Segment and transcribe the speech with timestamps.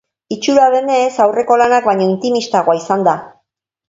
[0.35, 3.15] Itxura denez, aurreko lanak baino intimistagoa izango da.